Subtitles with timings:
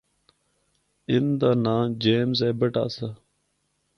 [1.13, 3.07] ان دا ناں جمیز ایبٹ آسا۔